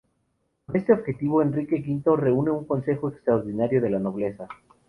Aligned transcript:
Con 0.65 0.77
este 0.77 0.93
objetivo 0.93 1.43
Enrique 1.43 1.75
V 1.75 2.03
reúne 2.17 2.49
un 2.49 2.65
consejo 2.65 3.09
extraordinario 3.09 3.79
de 3.83 3.89
la 3.91 3.99
nobleza. 3.99 4.47